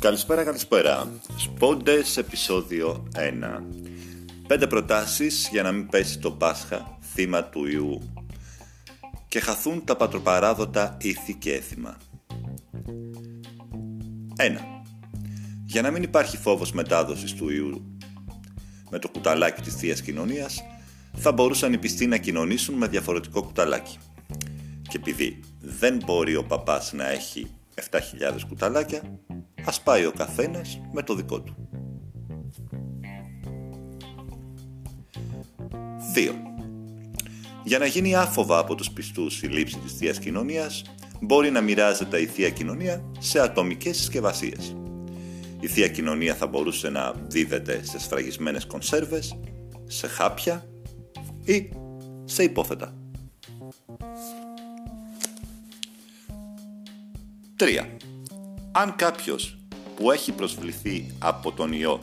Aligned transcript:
Καλησπέρα, 0.00 0.44
καλησπέρα. 0.44 1.20
Σπόντες, 1.36 2.16
επεισόδιο 2.16 3.08
1. 3.14 3.64
Πέντε 4.46 4.66
προτάσεις 4.66 5.48
για 5.50 5.62
να 5.62 5.72
μην 5.72 5.88
πέσει 5.88 6.18
το 6.18 6.30
Πάσχα, 6.30 6.98
θύμα 7.14 7.44
του 7.44 7.66
ιού 7.66 8.00
και 9.28 9.40
χαθούν 9.40 9.84
τα 9.84 9.96
πατροπαράδοτα 9.96 10.96
ήθη 11.00 11.34
και 11.34 11.52
έθιμα. 11.52 11.96
1. 14.36 14.58
Για 15.64 15.82
να 15.82 15.90
μην 15.90 16.02
υπάρχει 16.02 16.36
φόβος 16.36 16.72
μετάδοσης 16.72 17.34
του 17.34 17.50
ιού 17.50 17.96
με 18.90 18.98
το 18.98 19.08
κουταλάκι 19.08 19.60
της 19.60 19.74
Θείας 19.74 20.02
Κοινωνίας, 20.02 20.62
θα 21.12 21.32
μπορούσαν 21.32 21.72
οι 21.72 21.78
πιστοί 21.78 22.06
να 22.06 22.16
κοινωνήσουν 22.16 22.74
με 22.74 22.86
διαφορετικό 22.86 23.42
κουταλάκι. 23.42 23.98
Και 24.82 24.96
επειδή 24.96 25.40
δεν 25.60 26.00
μπορεί 26.04 26.36
ο 26.36 26.44
παπάς 26.44 26.92
να 26.92 27.10
έχει 27.10 27.50
7.000 27.74 28.46
κουταλάκια, 28.48 29.02
ας 29.64 29.80
πάει 29.80 30.06
ο 30.06 30.12
καθένας 30.12 30.80
με 30.92 31.02
το 31.02 31.14
δικό 31.14 31.40
του. 31.40 31.54
2. 36.14 36.32
Για 37.64 37.78
να 37.78 37.86
γίνει 37.86 38.14
άφοβα 38.14 38.58
από 38.58 38.74
τους 38.74 38.90
πιστούς 38.90 39.42
η 39.42 39.46
λήψη 39.46 39.78
της 39.78 39.92
Θείας 39.92 40.18
Κοινωνίας, 40.18 40.82
μπορεί 41.20 41.50
να 41.50 41.60
μοιράζεται 41.60 42.20
η 42.20 42.26
Θεία 42.26 42.50
Κοινωνία 42.50 43.04
σε 43.18 43.40
ατομικές 43.40 43.96
συσκευασίες. 43.96 44.76
Η 45.60 45.66
Θεία 45.66 45.88
Κοινωνία 45.88 46.34
θα 46.34 46.46
μπορούσε 46.46 46.88
να 46.88 47.14
δίδεται 47.26 47.80
σε 47.84 47.98
σφραγισμένες 47.98 48.66
κονσέρβες, 48.66 49.38
σε 49.86 50.06
χάπια 50.06 50.66
ή 51.44 51.68
σε 52.24 52.42
υπόθετα. 52.42 52.94
3. 57.56 57.86
Αν 58.72 58.96
κάποιος 58.96 59.58
που 59.96 60.10
έχει 60.10 60.32
προσβληθεί 60.32 61.14
από 61.18 61.52
τον 61.52 61.72
ιό 61.72 62.00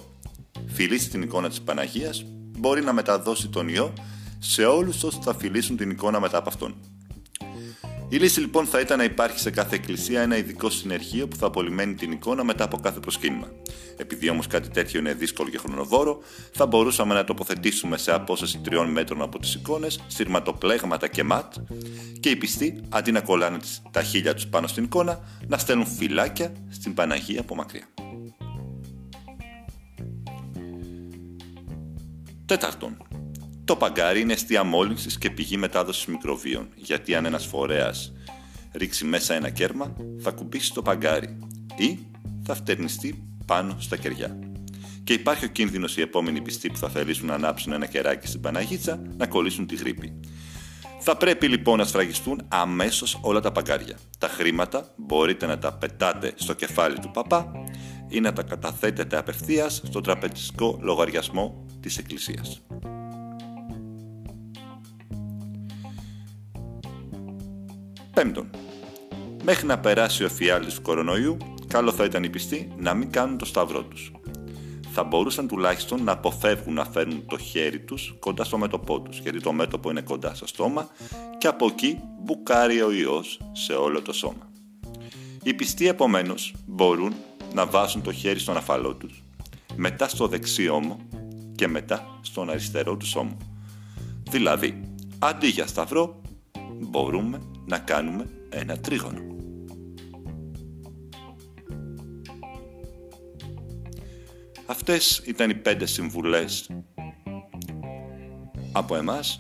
φιλήσει 0.68 1.10
την 1.10 1.22
εικόνα 1.22 1.50
της 1.50 1.62
Παναγίας, 1.62 2.26
μπορεί 2.58 2.84
να 2.84 2.94
μεταδώσει 2.94 3.48
τον 3.48 3.68
ιό 3.68 3.94
σε 4.40 4.66
όλους 4.66 5.04
όσοι 5.04 5.20
θα 5.22 5.34
φιλήσουν 5.34 5.78
την 5.78 5.90
εικόνα 5.90 6.20
μετά 6.20 6.38
από 6.38 6.50
αυτόν. 6.50 6.76
Η 8.10 8.18
λύση 8.18 8.40
λοιπόν 8.40 8.66
θα 8.66 8.80
ήταν 8.80 8.98
να 8.98 9.04
υπάρχει 9.04 9.40
σε 9.40 9.50
κάθε 9.50 9.76
εκκλησία 9.76 10.22
ένα 10.22 10.38
ειδικό 10.38 10.70
συνεργείο 10.70 11.28
που 11.28 11.36
θα 11.36 11.46
απολυμμένει 11.46 11.94
την 11.94 12.12
εικόνα 12.12 12.44
μετά 12.44 12.64
από 12.64 12.78
κάθε 12.78 13.00
προσκύνημα. 13.00 13.48
Επειδή 13.98 14.30
όμως 14.30 14.48
κάτι 14.48 14.70
τέτοιο 14.70 15.00
είναι 15.00 15.14
δύσκολο 15.14 15.50
και 15.50 15.58
χρονοβόρο, 15.58 16.20
θα 16.52 16.66
μπορούσαμε 16.66 17.14
να 17.14 17.24
τοποθετήσουμε 17.24 17.98
σε 17.98 18.12
απόσταση 18.12 18.60
τριών 18.60 18.90
μέτρων 18.90 19.22
από 19.22 19.40
τις 19.40 19.54
εικόνες 19.54 20.04
σειρματοπλέγματα 20.08 21.08
και 21.08 21.24
ματ 21.24 21.54
και 22.20 22.30
οι 22.30 22.36
πιστοί 22.36 22.82
αντί 22.90 23.12
να 23.12 23.22
κολλάνε 23.22 23.58
τα 23.92 24.04
χίλια 24.04 24.34
τους 24.34 24.48
πάνω 24.48 24.68
στην 24.68 24.84
εικόνα, 24.84 25.20
να 25.48 25.58
στέλνουν 25.58 25.86
φυλάκια 25.86 26.54
στην 26.70 26.94
Παναγία 26.94 27.40
από 27.40 27.56
μακριά. 27.56 27.88
Τέταρτον, 32.46 33.07
το 33.68 33.76
παγκάρι 33.76 34.20
είναι 34.20 34.34
αιστεία 34.34 34.64
μόλυνσης 34.64 35.18
και 35.18 35.30
πηγή 35.30 35.58
μετάδοσης 35.58 36.06
μικροβίων, 36.06 36.68
γιατί 36.76 37.16
αν 37.16 37.26
ένας 37.26 37.46
φορέας 37.46 38.14
ρίξει 38.72 39.06
μέσα 39.06 39.34
ένα 39.34 39.50
κέρμα, 39.50 39.94
θα 40.20 40.32
κουμπίσει 40.32 40.74
το 40.74 40.82
παγκάρι 40.82 41.38
ή 41.76 42.00
θα 42.44 42.56
φτερνιστεί 42.56 43.24
πάνω 43.46 43.76
στα 43.80 43.98
κεριά. 43.98 44.40
Και 45.04 45.14
υπάρχει 45.14 45.46
ο 45.46 45.48
κίνδυνος 45.48 45.98
οι 45.98 46.02
επόμενοι 46.02 46.42
πιστοί 46.42 46.70
που 46.70 46.78
θα 46.78 46.90
θελήσουν 46.90 47.28
να 47.28 47.34
ανάψουν 47.34 47.72
ένα 47.74 47.86
κεράκι 47.86 48.28
στην 48.28 48.42
Παναγίτσα 48.42 49.02
να 49.18 49.28
κολλήσουν 49.28 49.68
τη 49.68 49.76
γρήπη. 49.76 50.20
Θα 51.00 51.18
πρέπει 51.18 51.48
λοιπόν 51.48 51.78
να 51.78 51.86
σφραγιστούν 51.86 52.42
αμέσως 52.48 53.20
όλα 53.22 53.40
τα 53.40 53.52
παγκάρια. 53.52 53.98
Τα 54.18 54.28
χρήματα 54.28 54.94
μπορείτε 54.96 55.46
να 55.46 55.58
τα 55.58 55.74
πετάτε 55.74 56.34
στο 56.36 56.54
κεφάλι 56.54 57.00
του 57.00 57.12
παπά 57.12 57.52
ή 58.08 58.20
να 58.20 58.34
τα 58.34 58.44
καταθέτετε 58.44 59.18
απευθείας 59.18 59.82
στο 59.86 60.02
τραπεζικό 60.02 60.80
λογαριασμό 60.82 61.66
της 61.80 61.98
Εκκλησίας. 61.98 62.62
Πέμπτον, 68.18 68.50
μέχρι 69.44 69.66
να 69.66 69.80
περάσει 69.80 70.24
ο 70.24 70.30
φιάλτης 70.30 70.74
του 70.76 70.82
κορονοϊού, 70.82 71.38
καλό 71.68 71.92
θα 71.92 72.04
ήταν 72.04 72.24
οι 72.24 72.30
πιστοί 72.30 72.72
να 72.78 72.94
μην 72.94 73.12
κάνουν 73.12 73.38
το 73.38 73.46
σταυρό 73.46 73.84
τους. 73.84 74.12
Θα 74.92 75.04
μπορούσαν 75.04 75.48
τουλάχιστον 75.48 76.04
να 76.04 76.12
αποφεύγουν 76.12 76.74
να 76.74 76.86
φέρουν 76.86 77.26
το 77.28 77.38
χέρι 77.38 77.80
τους 77.80 78.16
κοντά 78.20 78.44
στο 78.44 78.58
μέτωπό 78.58 79.02
τους, 79.02 79.20
γιατί 79.20 79.42
το 79.42 79.52
μέτωπο 79.52 79.90
είναι 79.90 80.02
κοντά 80.02 80.34
στο 80.34 80.48
στόμα 80.48 80.90
και 81.38 81.48
από 81.48 81.66
εκεί 81.66 82.00
μπουκάρει 82.24 82.82
ο 82.82 82.92
ιός 82.92 83.40
σε 83.52 83.74
όλο 83.74 84.02
το 84.02 84.14
σώμα. 84.14 84.52
Οι 85.44 85.54
πιστοί 85.54 85.88
επομένως 85.88 86.54
μπορούν 86.66 87.14
να 87.54 87.66
βάζουν 87.66 88.02
το 88.02 88.12
χέρι 88.12 88.40
στον 88.40 88.58
αφαλό 88.58 88.96
τους, 88.96 89.24
μετά 89.76 90.08
στο 90.08 90.28
δεξί 90.28 90.70
ώμο 90.70 91.00
και 91.56 91.68
μετά 91.68 92.20
στον 92.22 92.50
αριστερό 92.50 92.98
του 92.98 93.08
ώμο. 93.16 93.38
Δηλαδή, 94.30 94.82
αντί 95.20 95.48
για 95.48 95.68
σταυρό, 95.68 96.22
μπορούμε 96.80 97.40
να 97.68 97.80
κάνουμε 97.80 98.30
ένα 98.50 98.78
τρίγωνο. 98.80 99.36
Αυτές 104.66 105.22
ήταν 105.26 105.50
οι 105.50 105.56
πέντε 105.56 105.86
συμβουλές 105.86 106.70
από 108.72 108.96
εμάς, 108.96 109.40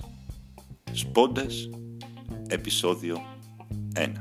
Σπόντες, 0.91 1.69
επεισόδιο 2.47 3.17
1. 3.93 4.11